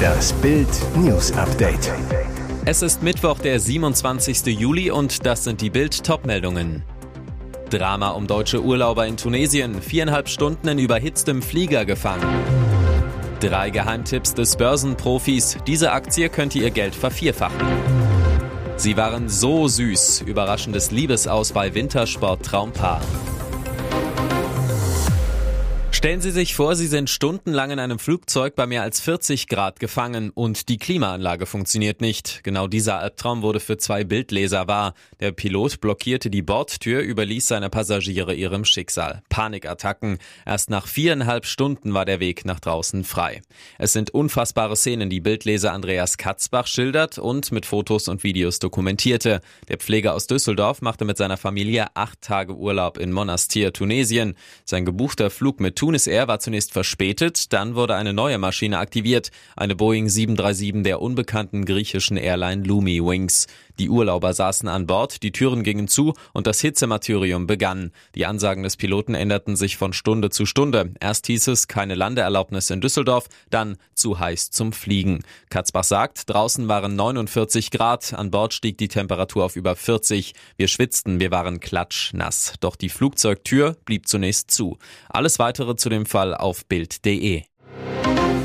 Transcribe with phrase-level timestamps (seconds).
[0.00, 1.92] Das Bild News Update.
[2.64, 4.46] Es ist Mittwoch, der 27.
[4.46, 6.82] Juli und das sind die Bild Topmeldungen.
[7.70, 12.26] Drama um deutsche Urlauber in Tunesien, viereinhalb Stunden in überhitztem Flieger gefangen.
[13.40, 17.66] Drei Geheimtipps des Börsenprofis, diese Aktie könnte ihr Geld vervierfachen.
[18.76, 23.00] Sie waren so süß, überraschendes Liebesaus bei Wintersport Traumpaar.
[26.00, 29.80] Stellen Sie sich vor, Sie sind stundenlang in einem Flugzeug bei mehr als 40 Grad
[29.80, 32.40] gefangen und die Klimaanlage funktioniert nicht.
[32.42, 34.94] Genau dieser Albtraum wurde für zwei Bildleser wahr.
[35.20, 39.20] Der Pilot blockierte die Bordtür, überließ seine Passagiere ihrem Schicksal.
[39.28, 40.16] Panikattacken.
[40.46, 43.42] Erst nach viereinhalb Stunden war der Weg nach draußen frei.
[43.76, 49.42] Es sind unfassbare Szenen, die Bildleser Andreas Katzbach schildert und mit Fotos und Videos dokumentierte.
[49.68, 54.34] Der Pfleger aus Düsseldorf machte mit seiner Familie acht Tage Urlaub in Monastir, Tunesien.
[54.64, 59.32] Sein gebuchter Flug mit Tunis Air war zunächst verspätet, dann wurde eine neue Maschine aktiviert,
[59.56, 63.48] eine Boeing 737 der unbekannten griechischen Airline Lumi Wings.
[63.80, 67.92] Die Urlauber saßen an Bord, die Türen gingen zu und das Hitzemartyrium begann.
[68.14, 70.92] Die Ansagen des Piloten änderten sich von Stunde zu Stunde.
[71.00, 75.20] Erst hieß es keine Landeerlaubnis in Düsseldorf, dann zu heiß zum Fliegen.
[75.48, 80.34] Katzbach sagt, draußen waren 49 Grad, an Bord stieg die Temperatur auf über 40.
[80.58, 82.52] Wir schwitzten, wir waren klatschnass.
[82.60, 84.76] Doch die Flugzeugtür blieb zunächst zu.
[85.08, 87.49] Alles weitere zu dem Fall auf Bild.de.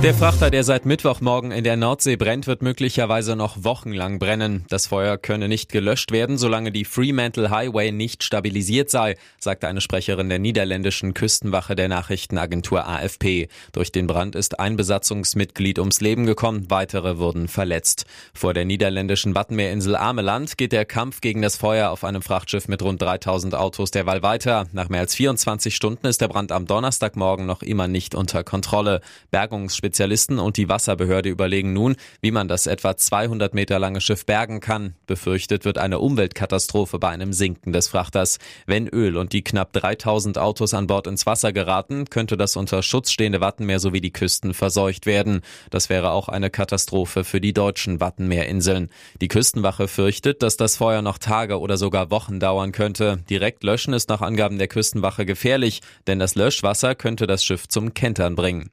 [0.06, 4.64] Der Frachter, der seit Mittwochmorgen in der Nordsee brennt, wird möglicherweise noch wochenlang brennen.
[4.70, 9.82] Das Feuer könne nicht gelöscht werden, solange die Fremantle Highway nicht stabilisiert sei, sagte eine
[9.82, 13.48] Sprecherin der niederländischen Küstenwache der Nachrichtenagentur AFP.
[13.72, 18.06] Durch den Brand ist ein Besatzungsmitglied ums Leben gekommen, weitere wurden verletzt.
[18.36, 22.84] Vor der niederländischen Wattenmeerinsel Ameland geht der Kampf gegen das Feuer auf einem Frachtschiff mit
[22.84, 24.68] rund 3000 Autos derweil weiter.
[24.72, 29.02] Nach mehr als 24 Stunden ist der Brand am Donnerstagmorgen noch immer nicht unter Kontrolle.
[29.32, 34.26] Bergungsspezialisten Spezialisten und die Wasserbehörde überlegen nun, wie man das etwa 200 Meter lange Schiff
[34.26, 34.96] bergen kann.
[35.08, 38.40] Befürchtet wird eine Umweltkatastrophe bei einem Sinken des Frachters.
[38.66, 42.82] Wenn Öl und die knapp 3000 Autos an Bord ins Wasser geraten, könnte das unter
[42.84, 45.42] Schutz stehende Wattenmeer sowie die Küsten verseucht werden.
[45.70, 48.90] Das wäre auch eine Katastrophe für die deutschen Wattenmeerinseln.
[49.22, 53.20] Die Küstenwache fürchtet, dass das Feuer noch Tage oder sogar Wochen dauern könnte.
[53.30, 57.94] Direkt löschen ist nach Angaben der Küstenwache gefährlich, denn das Löschwasser könnte das Schiff zum
[57.94, 58.72] Kentern bringen.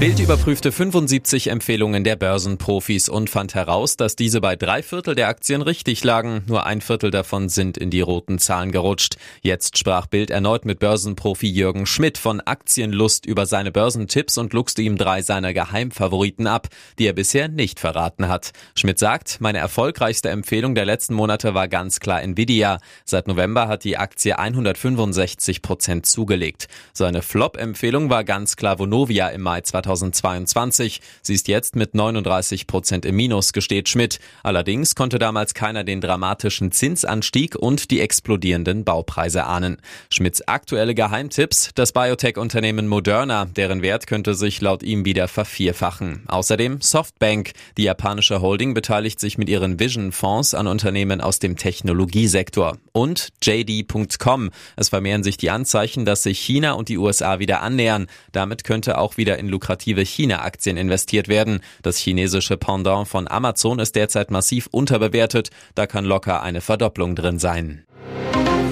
[0.00, 5.28] Bild überprüfte 75 Empfehlungen der Börsenprofis und fand heraus, dass diese bei drei Viertel der
[5.28, 6.42] Aktien richtig lagen.
[6.46, 9.18] Nur ein Viertel davon sind in die roten Zahlen gerutscht.
[9.42, 14.80] Jetzt sprach Bild erneut mit Börsenprofi Jürgen Schmidt von Aktienlust über seine Börsentipps und luchste
[14.80, 16.68] ihm drei seiner Geheimfavoriten ab,
[16.98, 18.52] die er bisher nicht verraten hat.
[18.74, 22.78] Schmidt sagt, meine erfolgreichste Empfehlung der letzten Monate war ganz klar Nvidia.
[23.04, 26.68] Seit November hat die Aktie 165 Prozent zugelegt.
[26.94, 29.89] Seine Flop-Empfehlung war ganz klar Vonovia im Mai 2020.
[29.96, 31.00] 2022.
[31.22, 34.20] Sie ist jetzt mit 39 Prozent im Minus, gesteht Schmidt.
[34.42, 39.78] Allerdings konnte damals keiner den dramatischen Zinsanstieg und die explodierenden Baupreise ahnen.
[40.10, 46.24] Schmidts aktuelle Geheimtipps, das Biotech-Unternehmen Moderna, deren Wert könnte sich laut ihm wieder vervierfachen.
[46.28, 52.78] Außerdem Softbank, die japanische Holding beteiligt sich mit ihren Vision-Fonds an Unternehmen aus dem Technologiesektor.
[52.92, 54.50] Und JD.com.
[54.76, 58.06] Es vermehren sich die Anzeichen, dass sich China und die USA wieder annähern.
[58.32, 61.60] Damit könnte auch wieder in lukrative lukrative China-Aktien investiert werden.
[61.82, 65.50] Das chinesische Pendant von Amazon ist derzeit massiv unterbewertet.
[65.74, 67.84] Da kann locker eine Verdopplung drin sein.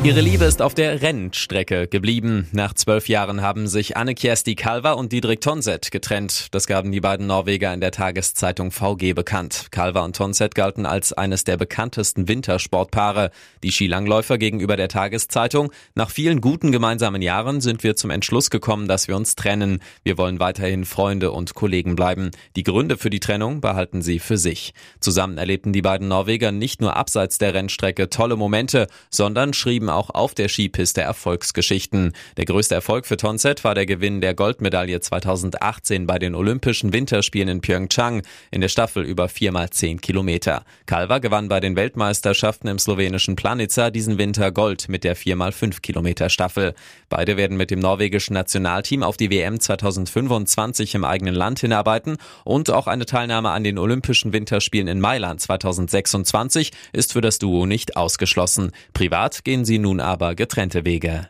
[0.05, 2.47] Ihre Liebe ist auf der Rennstrecke geblieben.
[2.53, 6.47] Nach zwölf Jahren haben sich Anne Kjersti Kalver und Didrik Tonset getrennt.
[6.53, 9.67] Das gaben die beiden Norweger in der Tageszeitung VG bekannt.
[9.73, 13.33] Kalver und Tonset galten als eines der bekanntesten Wintersportpaare.
[13.65, 15.73] Die Skilangläufer gegenüber der Tageszeitung.
[15.97, 19.81] Nach vielen guten gemeinsamen Jahren sind wir zum Entschluss gekommen, dass wir uns trennen.
[20.05, 22.31] Wir wollen weiterhin Freunde und Kollegen bleiben.
[22.55, 24.75] Die Gründe für die Trennung behalten sie für sich.
[25.01, 29.99] Zusammen erlebten die beiden Norweger nicht nur abseits der Rennstrecke tolle Momente, sondern schrieben schreiben
[29.99, 32.13] auch auf der Skipiste Erfolgsgeschichten.
[32.37, 37.49] Der größte Erfolg für Tonset war der Gewinn der Goldmedaille 2018 bei den Olympischen Winterspielen
[37.49, 40.65] in Pyeongchang in der Staffel über 4x10 Kilometer.
[40.87, 46.29] Kalva gewann bei den Weltmeisterschaften im slowenischen Planica diesen Winter Gold mit der 4x5 Kilometer
[46.29, 46.75] Staffel.
[47.09, 52.71] Beide werden mit dem norwegischen Nationalteam auf die WM 2025 im eigenen Land hinarbeiten und
[52.71, 57.97] auch eine Teilnahme an den Olympischen Winterspielen in Mailand 2026 ist für das Duo nicht
[57.97, 58.73] ausgeschlossen.
[58.93, 61.29] Privat gehen sie nun aber getrennte Wege.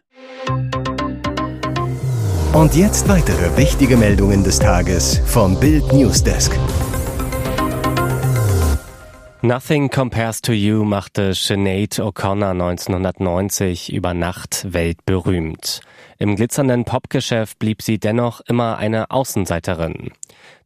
[2.52, 6.58] Und jetzt weitere wichtige Meldungen des Tages vom Bild Newsdesk.
[9.42, 15.80] Nothing Compares to You machte Sinead O'Connor 1990 über Nacht weltberühmt.
[16.20, 20.10] Im glitzernden Popgeschäft blieb sie dennoch immer eine Außenseiterin.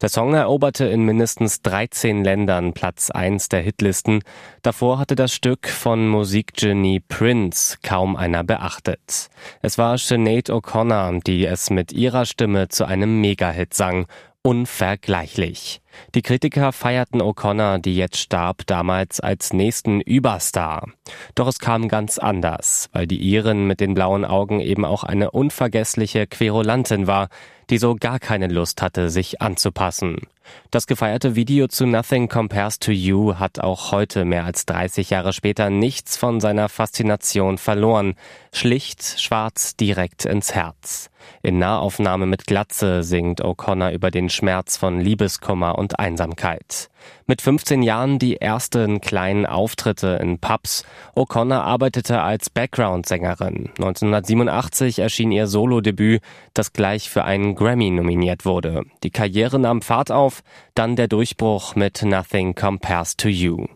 [0.00, 4.22] Der Song eroberte in mindestens 13 Ländern Platz 1 der Hitlisten.
[4.62, 9.28] Davor hatte das Stück von Musikgenie Prince kaum einer beachtet.
[9.60, 14.06] Es war Sinead O'Connor, die es mit ihrer Stimme zu einem Megahit sang
[14.42, 15.80] unvergleichlich.
[16.14, 20.88] Die Kritiker feierten O'Connor, die jetzt starb, damals als nächsten Überstar.
[21.34, 25.30] Doch es kam ganz anders, weil die Iren mit den blauen Augen eben auch eine
[25.30, 27.28] unvergessliche Querulantin war,
[27.70, 30.26] die so gar keine Lust hatte, sich anzupassen.
[30.70, 35.32] Das gefeierte Video zu Nothing Compares to You hat auch heute, mehr als 30 Jahre
[35.32, 38.14] später, nichts von seiner Faszination verloren.
[38.52, 41.10] Schlicht, schwarz, direkt ins Herz.
[41.42, 46.88] In Nahaufnahme mit Glatze singt O'Connor über den Schmerz von Liebeskummer und Einsamkeit.
[47.26, 50.84] Mit 15 Jahren die ersten kleinen Auftritte in Pubs.
[51.16, 53.70] O'Connor arbeitete als Background-Sängerin.
[53.78, 56.20] 1987 erschien ihr Solodebüt,
[56.54, 58.82] das gleich für einen Grammy nominiert wurde.
[59.02, 60.31] Die Karriere nahm Fahrt auf,
[60.74, 63.66] dann der Durchbruch mit Nothing Compares to You.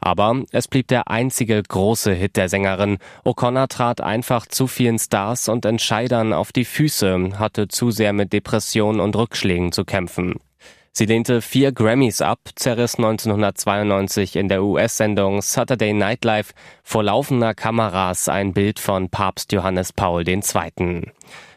[0.00, 2.98] Aber es blieb der einzige große Hit der Sängerin.
[3.24, 8.32] O'Connor trat einfach zu vielen Stars und Entscheidern auf die Füße, hatte zu sehr mit
[8.32, 10.40] Depressionen und Rückschlägen zu kämpfen.
[10.98, 17.52] Sie lehnte vier Grammys ab, zerriss 1992 in der US-Sendung Saturday Night Live vor laufender
[17.52, 20.40] Kameras ein Bild von Papst Johannes Paul II.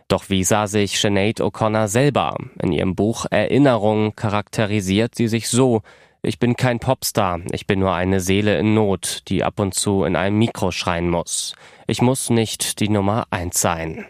[0.10, 2.36] Doch wie sah sich Sinead O'Connor selber?
[2.62, 5.84] In ihrem Buch Erinnerung charakterisiert sie sich so,
[6.24, 10.04] ich bin kein Popstar, ich bin nur eine Seele in Not, die ab und zu
[10.04, 11.54] in einem Mikro schreien muss.
[11.86, 14.06] Ich muss nicht die Nummer eins sein.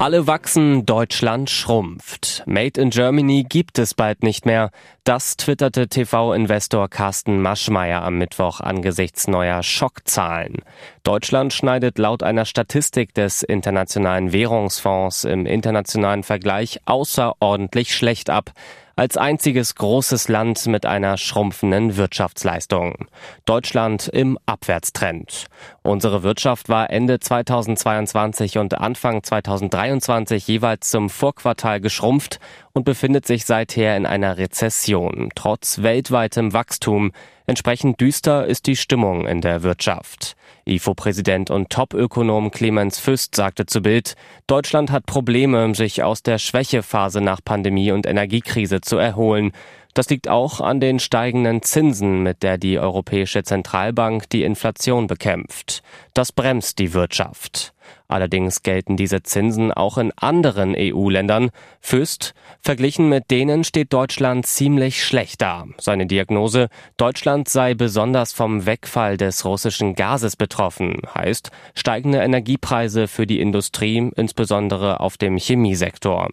[0.00, 2.42] Alle wachsen, Deutschland schrumpft.
[2.46, 4.70] Made in Germany gibt es bald nicht mehr.
[5.04, 10.62] Das twitterte TV-Investor Carsten Maschmeyer am Mittwoch angesichts neuer Schockzahlen.
[11.02, 18.52] Deutschland schneidet laut einer Statistik des Internationalen Währungsfonds im internationalen Vergleich außerordentlich schlecht ab
[19.00, 23.06] als einziges großes Land mit einer schrumpfenden Wirtschaftsleistung.
[23.46, 25.46] Deutschland im Abwärtstrend.
[25.80, 32.40] Unsere Wirtschaft war Ende 2022 und Anfang 2023 jeweils zum Vorquartal geschrumpft
[32.74, 37.12] und befindet sich seither in einer Rezession, trotz weltweitem Wachstum.
[37.50, 40.36] Entsprechend düster ist die Stimmung in der Wirtschaft.
[40.66, 44.14] IFO-Präsident und Topökonom Clemens Füst sagte zu Bild,
[44.46, 49.50] Deutschland hat Probleme, sich aus der Schwächephase nach Pandemie und Energiekrise zu erholen.
[49.94, 55.82] Das liegt auch an den steigenden Zinsen, mit der die Europäische Zentralbank die Inflation bekämpft.
[56.14, 57.74] Das bremst die Wirtschaft.
[58.10, 61.50] Allerdings gelten diese Zinsen auch in anderen EU-Ländern.
[61.80, 65.66] Füst, verglichen mit denen steht Deutschland ziemlich schlecht da.
[65.78, 73.28] Seine Diagnose, Deutschland sei besonders vom Wegfall des russischen Gases betroffen, heißt steigende Energiepreise für
[73.28, 76.30] die Industrie, insbesondere auf dem Chemiesektor.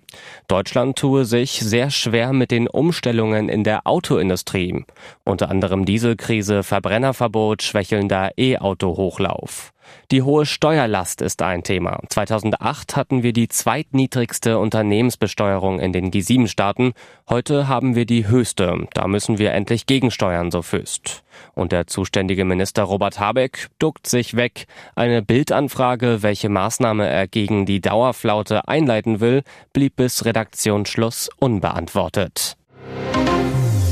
[0.48, 4.84] Deutschland tue sich sehr schwer mit den Umstellungen in der Autoindustrie.
[5.24, 9.74] Unter anderem Dieselkrise, Verbrennerverbot, schwächelnder E-Auto-Hochlauf.
[10.12, 12.00] Die hohe Steuerlast ist ein Thema.
[12.10, 16.94] 2008 hatten wir die zweitniedrigste Unternehmensbesteuerung in den G7-Staaten.
[17.30, 18.88] Heute haben wir die höchste.
[18.94, 21.24] Da müssen wir endlich gegensteuern, so Füst.
[21.54, 24.68] Und der zuständige Minister Robert Habeck duckt sich weg.
[24.96, 29.44] Eine Bildanfrage, welche Maßnahme er gegen die Dauerflaute einleiten will,
[29.74, 32.58] blieb bis Redaktionsschluss unbeantwortet.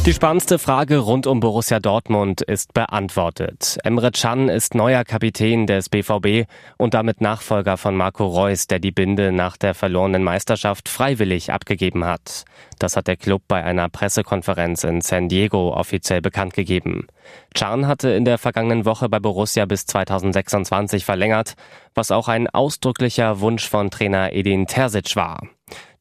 [0.06, 3.80] Die spannendste Frage rund um Borussia Dortmund ist beantwortet.
[3.84, 6.48] Emre Can ist neuer Kapitän des BVB
[6.78, 12.06] und damit Nachfolger von Marco Reus, der die Binde nach der verlorenen Meisterschaft freiwillig abgegeben
[12.06, 12.46] hat.
[12.78, 17.08] Das hat der Club bei einer Pressekonferenz in San Diego offiziell bekannt gegeben.
[17.56, 21.56] Can hatte in der vergangenen Woche bei Borussia bis 2026 verlängert,
[21.96, 25.42] was auch ein ausdrücklicher Wunsch von Trainer Edin Terzic war.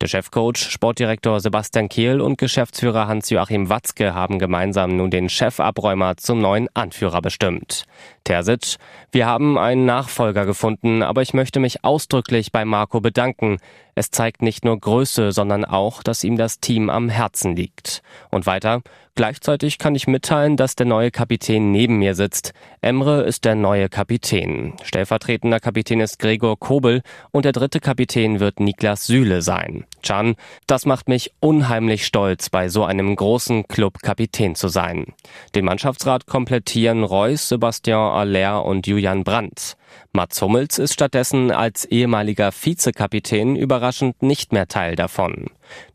[0.00, 6.40] Der Chefcoach, Sportdirektor Sebastian Kehl und Geschäftsführer Hans-Joachim Watzke haben gemeinsam nun den Chefabräumer zum
[6.40, 7.84] neuen Anführer bestimmt.
[8.24, 8.76] Terzic,
[9.12, 13.58] wir haben einen Nachfolger gefunden, aber ich möchte mich ausdrücklich bei Marco bedanken.
[13.94, 18.02] Es zeigt nicht nur Größe, sondern auch, dass ihm das Team am Herzen liegt.
[18.30, 18.82] Und weiter,
[19.14, 22.52] gleichzeitig kann ich mitteilen, dass der neue Kapitän neben mir sitzt.
[22.80, 24.74] Emre ist der neue Kapitän.
[24.82, 29.84] Stellvertretender Kapitän ist Gregor Kobel und der dritte Kapitän wird Niklas Süle sein.
[30.02, 35.14] Can, das macht mich unheimlich stolz, bei so einem großen Club Kapitän zu sein.
[35.54, 39.76] Den Mannschaftsrat komplettieren Reus, Sebastian Aller und Julian Brandt.
[40.12, 45.46] Mats Hummels ist stattdessen als ehemaliger Vizekapitän überraschend nicht mehr Teil davon.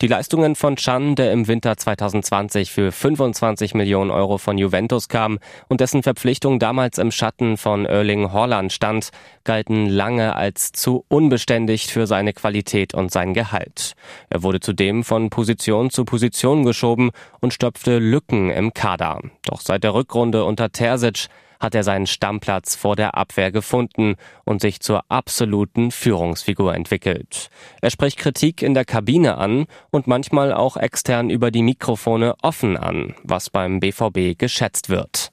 [0.02, 5.40] Die Leistungen von Chan, der im Winter 2020 für 25 Millionen Euro von Juventus kam
[5.68, 9.10] und dessen Verpflichtung damals im Schatten von Erling Haaland stand,
[9.44, 13.94] galten lange als zu unbeständig für seine Qualität und sein Gehalt.
[14.30, 19.20] Er wurde zudem von Position zu Position geschoben und stopfte Lücken im Kader.
[19.46, 21.28] Doch seit der Rückrunde unter Terzic
[21.60, 27.50] hat er seinen Stammplatz vor der Abwehr gefunden und sich zur absoluten Führungsfigur entwickelt.
[27.82, 32.78] Er spricht Kritik in der Kabine an und manchmal auch extern über die Mikrofone offen
[32.78, 35.32] an, was beim BVB geschätzt wird.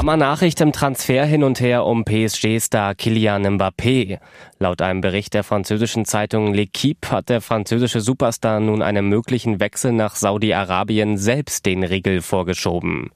[0.00, 4.18] Hammer-Nachricht im Transfer hin und her um PSG-Star Kylian Mbappé.
[4.58, 9.92] Laut einem Bericht der französischen Zeitung L'Equipe hat der französische Superstar nun einem möglichen Wechsel
[9.92, 13.10] nach Saudi-Arabien selbst den Riegel vorgeschoben.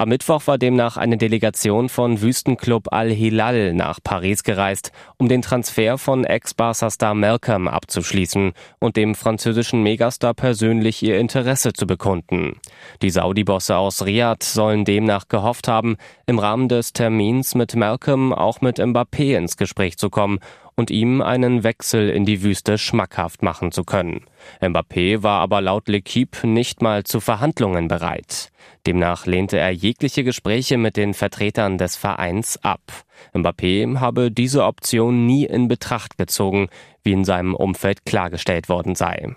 [0.00, 5.98] Am Mittwoch war demnach eine Delegation von Wüstenclub Al-Hilal nach Paris gereist, um den Transfer
[5.98, 12.58] von Ex-Barca-Star Malcolm abzuschließen und dem französischen Megastar persönlich ihr Interesse zu bekunden.
[13.02, 18.62] Die Saudi-Bosse aus Riyadh sollen demnach gehofft haben, im Rahmen des Termins mit Malcolm auch
[18.62, 20.38] mit Mbappé ins Gespräch zu kommen
[20.80, 24.22] und ihm einen Wechsel in die Wüste schmackhaft machen zu können.
[24.62, 28.50] Mbappé war aber laut L'Equipe nicht mal zu Verhandlungen bereit.
[28.86, 32.80] Demnach lehnte er jegliche Gespräche mit den Vertretern des Vereins ab.
[33.34, 36.68] Mbappé habe diese Option nie in Betracht gezogen,
[37.02, 39.36] wie in seinem Umfeld klargestellt worden sei.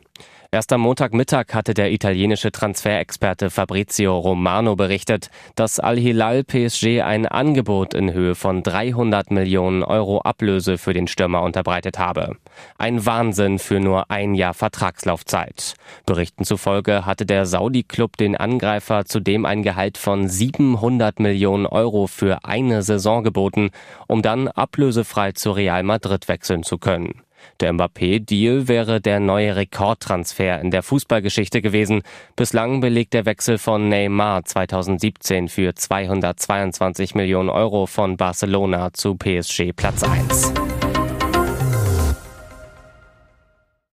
[0.54, 7.96] Erst am Montagmittag hatte der italienische Transferexperte Fabrizio Romano berichtet, dass Al-Hilal PSG ein Angebot
[7.96, 12.36] in Höhe von 300 Millionen Euro Ablöse für den Stürmer unterbreitet habe.
[12.78, 15.74] Ein Wahnsinn für nur ein Jahr Vertragslaufzeit.
[16.06, 22.46] Berichten zufolge hatte der Saudi-Club den Angreifer zudem ein Gehalt von 700 Millionen Euro für
[22.46, 23.72] eine Saison geboten,
[24.06, 27.24] um dann ablösefrei zu Real Madrid wechseln zu können.
[27.60, 32.04] Der Mbappé-Deal wäre der neue Rekordtransfer in der Fußballgeschichte gewesen.
[32.36, 39.74] Bislang belegt der Wechsel von Neymar 2017 für 222 Millionen Euro von Barcelona zu PSG
[39.76, 40.54] Platz 1.